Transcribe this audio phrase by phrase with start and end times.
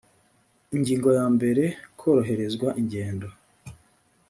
[0.75, 1.63] ingingo ya mbere
[1.99, 3.27] koroherezwa ingendo